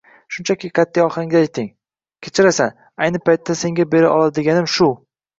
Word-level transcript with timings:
Shunchaki 0.35 0.69
qat’iy 0.77 1.01
ohangda 1.07 1.41
ayting: 1.47 1.67
“Kechirasan, 2.27 2.73
ayni 3.07 3.21
paytda 3.29 3.57
senga 3.59 3.85
bera 3.91 4.09
oladiganim 4.15 4.67
shu”. 4.77 4.89